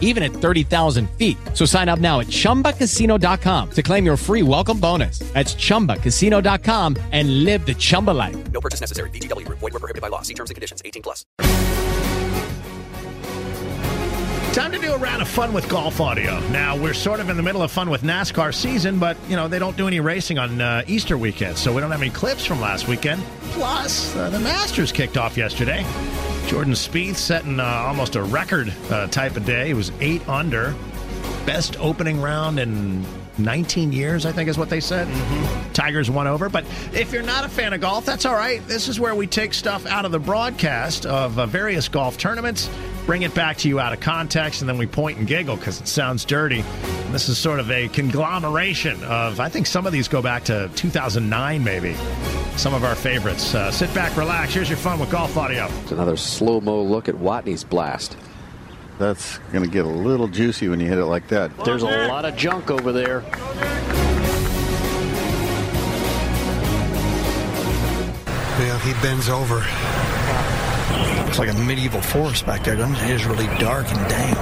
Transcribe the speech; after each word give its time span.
even 0.00 0.22
at 0.22 0.32
30,000 0.32 1.10
feet. 1.18 1.36
So 1.52 1.66
sign 1.66 1.90
up 1.90 1.98
now 1.98 2.20
at 2.20 2.28
chumbacasino.com 2.28 3.70
to 3.72 3.82
claim 3.82 4.06
your 4.06 4.16
free 4.16 4.42
welcome 4.42 4.80
bonus. 4.80 5.18
That's 5.34 5.54
chumbacasino.com 5.54 6.96
and 7.12 7.44
live 7.44 7.66
the 7.66 7.74
Chumba 7.74 8.12
life. 8.12 8.36
No 8.52 8.60
purchase 8.60 8.80
necessary. 8.80 9.10
VGW 9.10 9.44
Group. 9.44 9.58
Void 9.58 9.72
were 9.72 9.80
prohibited 9.80 10.02
by 10.02 10.08
law. 10.08 10.22
See 10.22 10.34
terms 10.34 10.50
and 10.50 10.54
conditions. 10.54 10.80
18 10.84 11.02
plus. 11.02 11.26
Time 14.54 14.70
to 14.70 14.78
do 14.78 14.92
a 14.92 14.96
round 14.96 15.20
of 15.20 15.26
fun 15.26 15.52
with 15.52 15.68
golf 15.68 16.00
audio. 16.00 16.38
Now, 16.50 16.76
we're 16.76 16.94
sort 16.94 17.18
of 17.18 17.28
in 17.28 17.36
the 17.36 17.42
middle 17.42 17.60
of 17.60 17.72
fun 17.72 17.90
with 17.90 18.02
NASCAR 18.02 18.54
season, 18.54 19.00
but, 19.00 19.16
you 19.28 19.34
know, 19.34 19.48
they 19.48 19.58
don't 19.58 19.76
do 19.76 19.88
any 19.88 19.98
racing 19.98 20.38
on 20.38 20.60
uh, 20.60 20.84
Easter 20.86 21.18
weekend, 21.18 21.58
so 21.58 21.74
we 21.74 21.80
don't 21.80 21.90
have 21.90 22.00
any 22.00 22.12
clips 22.12 22.44
from 22.44 22.60
last 22.60 22.86
weekend. 22.86 23.20
Plus, 23.50 24.14
uh, 24.14 24.30
the 24.30 24.38
Masters 24.38 24.92
kicked 24.92 25.16
off 25.16 25.36
yesterday. 25.36 25.84
Jordan 26.46 26.74
Spieth 26.74 27.16
setting 27.16 27.58
uh, 27.58 27.64
almost 27.64 28.16
a 28.16 28.22
record 28.22 28.72
uh, 28.90 29.06
type 29.08 29.36
of 29.36 29.44
day. 29.44 29.68
He 29.68 29.74
was 29.74 29.90
eight 30.00 30.26
under. 30.28 30.74
Best 31.46 31.78
opening 31.80 32.20
round 32.20 32.58
in 32.58 33.04
19 33.38 33.92
years, 33.92 34.26
I 34.26 34.32
think 34.32 34.48
is 34.48 34.58
what 34.58 34.70
they 34.70 34.80
said. 34.80 35.08
Tigers 35.74 36.10
one 36.10 36.26
over. 36.26 36.48
But 36.48 36.64
if 36.92 37.12
you're 37.12 37.22
not 37.22 37.44
a 37.44 37.48
fan 37.48 37.72
of 37.72 37.80
golf, 37.80 38.04
that's 38.04 38.24
all 38.24 38.34
right. 38.34 38.66
This 38.66 38.88
is 38.88 39.00
where 39.00 39.14
we 39.14 39.26
take 39.26 39.54
stuff 39.54 39.86
out 39.86 40.04
of 40.04 40.12
the 40.12 40.18
broadcast 40.18 41.06
of 41.06 41.38
uh, 41.38 41.46
various 41.46 41.88
golf 41.88 42.16
tournaments, 42.16 42.70
bring 43.06 43.22
it 43.22 43.34
back 43.34 43.56
to 43.58 43.68
you 43.68 43.80
out 43.80 43.92
of 43.92 44.00
context, 44.00 44.62
and 44.62 44.68
then 44.68 44.78
we 44.78 44.86
point 44.86 45.18
and 45.18 45.26
giggle 45.26 45.56
because 45.56 45.80
it 45.80 45.88
sounds 45.88 46.24
dirty. 46.24 46.60
And 46.60 47.14
this 47.14 47.28
is 47.28 47.38
sort 47.38 47.60
of 47.60 47.70
a 47.70 47.88
conglomeration 47.88 49.02
of, 49.04 49.40
I 49.40 49.48
think 49.48 49.66
some 49.66 49.86
of 49.86 49.92
these 49.92 50.08
go 50.08 50.22
back 50.22 50.44
to 50.44 50.70
2009, 50.76 51.62
maybe. 51.62 51.94
Some 52.56 52.72
of 52.72 52.84
our 52.84 52.94
favorites. 52.94 53.54
Uh, 53.54 53.70
sit 53.72 53.92
back, 53.94 54.16
relax. 54.16 54.54
Here's 54.54 54.68
your 54.68 54.78
fun 54.78 55.00
with 55.00 55.10
golf 55.10 55.36
audio. 55.36 55.66
It's 55.82 55.92
another 55.92 56.16
slow 56.16 56.60
mo 56.60 56.82
look 56.82 57.08
at 57.08 57.16
Watney's 57.16 57.64
blast. 57.64 58.16
That's 58.98 59.38
going 59.52 59.64
to 59.64 59.70
get 59.70 59.84
a 59.84 59.88
little 59.88 60.28
juicy 60.28 60.68
when 60.68 60.78
you 60.80 60.86
hit 60.86 60.98
it 60.98 61.06
like 61.06 61.28
that. 61.28 61.56
There's 61.64 61.82
a 61.82 62.08
lot 62.08 62.24
of 62.24 62.36
junk 62.36 62.70
over 62.70 62.92
there. 62.92 63.22
Yeah, 68.60 68.78
he 68.78 68.92
bends 69.02 69.28
over. 69.28 69.56
Looks 71.24 71.38
like 71.40 71.50
a 71.50 71.54
medieval 71.54 72.00
forest 72.00 72.46
back 72.46 72.62
there, 72.62 72.76
doesn't 72.76 72.94
it? 72.94 73.10
It 73.10 73.14
is 73.14 73.26
really 73.26 73.48
dark 73.58 73.86
and 73.90 74.08
dank. 74.08 74.38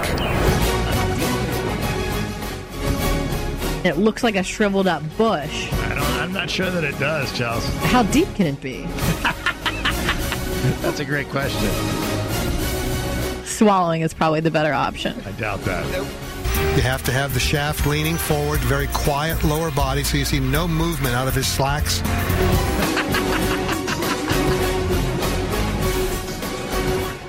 It 3.87 3.97
looks 3.97 4.23
like 4.23 4.37
a 4.37 4.43
shriveled 4.43 4.87
up 4.87 5.03
bush. 5.17 5.73
I 5.73 5.95
don't, 5.95 6.05
I'm 6.21 6.33
not 6.33 6.51
sure 6.51 6.71
that 6.71 6.85
it 6.85 6.99
does, 6.99 7.37
Charles. 7.37 7.67
How 7.85 8.03
deep 8.03 8.33
can 8.35 8.47
it 8.47 8.61
be? 8.61 8.83
That's 10.83 11.01
a 11.01 11.05
great 11.05 11.29
question. 11.31 11.69
Swallowing 13.45 14.03
is 14.03 14.15
probably 14.15 14.41
the 14.41 14.51
better 14.51 14.73
option. 14.73 15.21
I 15.27 15.33
doubt 15.33 15.61
that. 15.63 15.85
You 16.77 16.83
have 16.83 17.03
to 17.05 17.13
have 17.13 17.35
the 17.35 17.41
shaft 17.41 17.87
leaning 17.87 18.17
forward, 18.17 18.61
very 18.61 18.87
quiet 18.89 19.43
lower 19.45 19.71
body, 19.71 20.05
so 20.05 20.17
you 20.17 20.25
see 20.25 20.41
no 20.41 20.69
movement 20.69 21.15
out 21.15 21.29
of 21.29 21.35
his 21.35 21.47
slacks. 21.47 22.01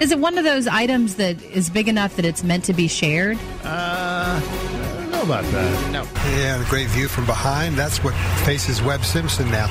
Is 0.02 0.12
it 0.12 0.20
one 0.20 0.38
of 0.38 0.44
those 0.44 0.68
items 0.68 1.16
that 1.16 1.42
is 1.44 1.70
big 1.70 1.88
enough 1.88 2.18
that 2.18 2.26
it's 2.26 2.44
meant 2.44 2.66
to 2.66 2.74
be 2.74 2.90
shared? 2.90 3.38
Uh, 3.64 4.42
I 4.44 4.96
don't 4.98 5.12
know 5.12 5.22
about 5.22 5.46
that. 5.46 5.92
No. 5.92 6.04
Yeah, 6.38 6.62
a 6.62 6.70
great 6.70 6.90
view 6.90 7.08
from 7.08 7.26
behind. 7.26 7.78
That's 7.78 8.04
what 8.04 8.14
faces 8.46 8.82
Webb 8.82 9.06
Simpson 9.06 9.50
now. 9.50 9.68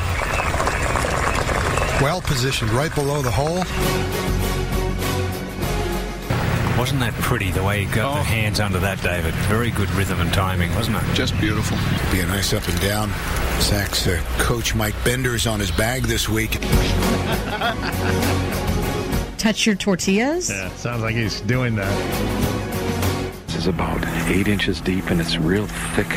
Well 2.01 2.23
positioned, 2.23 2.71
right 2.71 2.95
below 2.95 3.21
the 3.21 3.31
hole. 3.31 3.63
Wasn't 6.79 7.01
that 7.01 7.13
pretty 7.15 7.51
the 7.51 7.63
way 7.63 7.85
he 7.85 7.95
got 7.95 8.15
the 8.15 8.23
hands 8.23 8.59
under 8.59 8.79
that, 8.81 9.01
David? 9.03 9.35
Very 9.47 9.71
good 9.71 9.91
rhythm 9.91 10.21
and 10.21 10.33
timing, 10.33 10.75
wasn't 10.75 10.97
it? 10.97 11.15
Just 11.15 11.39
beautiful. 11.39 11.77
Be 12.11 12.21
a 12.21 12.27
nice 12.27 12.53
up 12.53 12.67
and 12.67 12.81
down. 12.81 13.11
Zach's 13.61 14.07
uh, 14.07 14.21
coach 14.39 14.75
Mike 14.75 14.95
Bender's 15.05 15.47
on 15.47 15.61
his 15.61 15.71
bag 15.71 16.05
this 16.05 16.29
week. 16.29 16.53
Touch 19.39 19.67
your 19.67 19.75
tortillas? 19.77 20.51
Yeah, 20.51 20.71
sounds 20.71 21.03
like 21.03 21.15
he's 21.15 21.41
doing 21.43 21.75
that. 21.77 23.47
This 23.47 23.57
is 23.57 23.67
about 23.67 24.05
eight 24.29 24.49
inches 24.49 24.81
deep 24.81 25.11
and 25.11 25.21
it's 25.21 25.37
real 25.37 25.67
thick. 25.95 26.11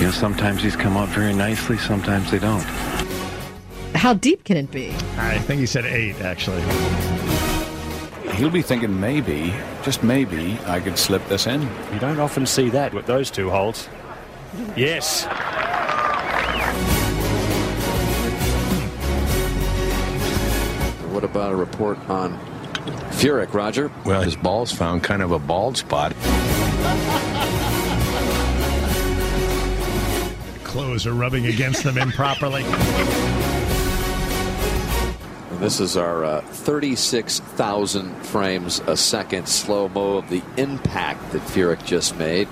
You 0.00 0.06
know, 0.06 0.12
sometimes 0.12 0.62
these 0.62 0.74
come 0.74 0.96
out 0.96 1.08
very 1.10 1.34
nicely, 1.34 1.76
sometimes 1.76 2.30
they 2.30 2.38
don't. 2.38 2.62
How 3.94 4.14
deep 4.14 4.44
can 4.44 4.56
it 4.56 4.70
be? 4.70 4.90
I 5.18 5.38
think 5.38 5.60
he 5.60 5.66
said 5.66 5.84
eight, 5.84 6.20
actually. 6.22 6.62
He'll 8.40 8.48
be 8.48 8.62
thinking 8.62 8.98
maybe, 8.98 9.52
just 9.82 10.02
maybe, 10.02 10.58
I 10.64 10.80
could 10.80 10.96
slip 10.96 11.22
this 11.28 11.46
in. 11.46 11.60
You 11.92 11.98
don't 12.00 12.18
often 12.18 12.46
see 12.46 12.70
that 12.70 12.94
with 12.94 13.04
those 13.04 13.30
two 13.30 13.50
holes. 13.50 13.86
Yes. 14.74 15.26
What 21.12 21.22
about 21.22 21.52
a 21.52 21.54
report 21.54 21.98
on 22.08 22.38
Furyk, 23.10 23.52
Roger? 23.52 23.92
Well, 24.06 24.22
his 24.22 24.36
ball's 24.36 24.72
found 24.72 25.04
kind 25.04 25.20
of 25.20 25.32
a 25.32 25.38
bald 25.38 25.76
spot. 25.76 26.14
Clothes 30.64 31.06
are 31.06 31.12
rubbing 31.12 31.44
against 31.44 31.84
them 31.84 31.98
improperly. 31.98 32.64
This 35.60 35.78
is 35.78 35.94
our 35.98 36.24
uh, 36.24 36.40
36,000 36.40 38.14
frames 38.24 38.80
a 38.86 38.96
second 38.96 39.46
slow 39.46 39.90
mo 39.90 40.16
of 40.16 40.30
the 40.30 40.42
impact 40.56 41.32
that 41.32 41.42
Furyk 41.42 41.84
just 41.84 42.16
made. 42.16 42.48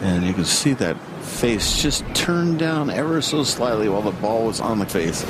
And 0.00 0.24
you 0.24 0.32
can 0.32 0.44
see 0.44 0.72
that 0.74 0.96
face 1.22 1.82
just 1.82 2.04
turned 2.14 2.60
down 2.60 2.88
ever 2.88 3.20
so 3.20 3.42
slightly 3.42 3.88
while 3.88 4.02
the 4.02 4.12
ball 4.12 4.46
was 4.46 4.60
on 4.60 4.78
the 4.78 4.86
face. 4.86 5.24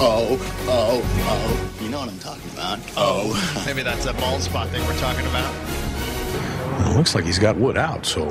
Oh, 0.00 0.38
oh, 0.66 1.02
oh. 1.04 1.84
You 1.84 1.90
know 1.90 2.00
what 2.00 2.08
I'm 2.08 2.18
talking 2.18 2.50
about. 2.52 2.78
Oh. 2.96 3.62
Maybe 3.66 3.82
that's 3.82 4.06
a 4.06 4.14
bald 4.14 4.40
spot 4.40 4.68
thing 4.70 4.82
we're 4.86 4.98
talking 4.98 5.26
about. 5.26 5.54
It 6.90 6.96
looks 6.96 7.14
like 7.14 7.24
he's 7.24 7.38
got 7.38 7.56
wood 7.56 7.76
out, 7.76 8.06
so 8.06 8.24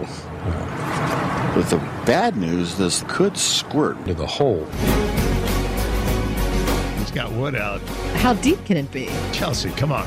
With 1.55 1.69
the 1.69 1.77
bad 2.07 2.35
news, 2.35 2.77
this 2.77 3.03
could 3.07 3.37
squirt. 3.37 4.03
to 4.05 4.15
the 4.15 4.25
hole. 4.25 4.67
He's 7.33 7.39
wood 7.39 7.55
out. 7.55 7.81
How 8.21 8.33
deep 8.33 8.63
can 8.65 8.77
it 8.77 8.91
be? 8.91 9.09
Chelsea, 9.31 9.71
come 9.71 9.91
on. 9.91 10.05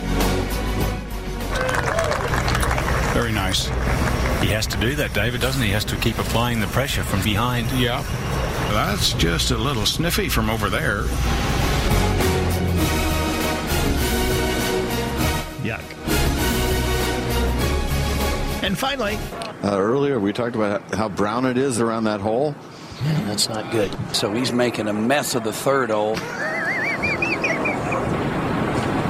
Very 3.13 3.33
nice. 3.33 3.67
He 4.41 4.49
has 4.53 4.67
to 4.69 4.77
do 4.79 4.95
that, 4.95 5.13
David, 5.13 5.41
doesn't 5.41 5.61
he? 5.61 5.69
He 5.69 5.73
has 5.75 5.85
to 5.87 5.97
keep 5.97 6.19
applying 6.19 6.61
the 6.61 6.67
pressure 6.69 7.03
from 7.03 7.23
behind. 7.25 7.69
Yeah. 7.73 8.03
That's 8.71 9.13
just 9.15 9.51
a 9.51 9.57
little 9.57 9.87
sniffy 9.87 10.29
from 10.29 10.49
over 10.51 10.69
there. 10.71 11.03
Yuck. 15.63 15.83
And 18.63 18.79
finally, 18.79 19.19
Uh, 19.65 19.79
earlier, 19.79 20.21
we 20.21 20.33
talked 20.33 20.55
about 20.55 20.95
how 20.95 21.09
brown 21.09 21.45
it 21.47 21.57
is 21.59 21.81
around 21.81 22.05
that 22.05 22.21
hole. 22.21 22.55
Yeah, 23.05 23.21
That's 23.27 23.49
not 23.49 23.73
good. 23.73 23.91
So 24.15 24.33
he's 24.33 24.53
making 24.53 24.87
a 24.87 24.93
mess 24.93 25.35
of 25.35 25.43
the 25.45 25.53
third 25.53 25.91
hole. 25.91 26.17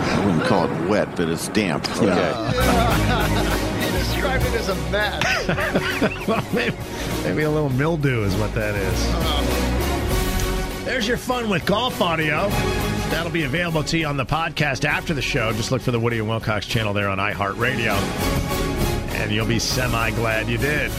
I 0.09 0.23
wouldn't 0.25 0.36
call 0.47 0.71
it 0.71 0.89
wet, 0.89 1.15
but 1.17 1.29
it's 1.29 1.49
damp. 1.49 1.87
Okay. 1.97 2.07
you 3.87 3.93
described 3.99 4.45
it 4.45 4.55
as 4.55 4.69
a 4.69 4.75
mess. 4.91 5.49
well, 6.29 6.45
maybe, 6.53 6.77
maybe 7.25 7.43
a 7.43 7.51
little 7.51 7.71
mildew 7.71 8.23
is 8.23 8.35
what 8.37 8.55
that 8.55 8.75
is. 8.75 9.05
Uh-huh. 9.09 10.85
There's 10.85 11.09
your 11.09 11.17
fun 11.17 11.49
with 11.49 11.67
golf 11.67 12.01
audio. 12.01 12.49
That'll 13.11 13.33
be 13.33 13.45
available 13.45 13.83
to 13.85 13.99
you 13.99 14.07
on 14.07 14.17
the 14.17 14.27
podcast 14.27 14.85
after 14.85 15.15
the 15.15 15.23
show. 15.23 15.53
Just 15.53 15.73
look 15.73 15.83
for 15.83 15.91
the 15.91 15.99
Woody 15.99 16.19
and 16.19 16.29
Wilcox 16.29 16.67
channel 16.67 16.93
there 16.93 17.09
on 17.09 17.19
iHeartRadio. 17.19 17.95
And 19.17 19.33
you'll 19.33 19.47
be 19.47 19.59
semi 19.59 20.11
glad 20.13 20.49
you 20.49 20.59
did. 20.59 20.91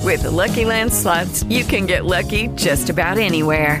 With 0.00 0.22
the 0.22 0.30
Lucky 0.30 0.64
Land 0.64 0.92
slots, 0.92 1.42
you 1.44 1.64
can 1.64 1.86
get 1.86 2.04
lucky 2.04 2.48
just 2.48 2.90
about 2.90 3.18
anywhere. 3.18 3.80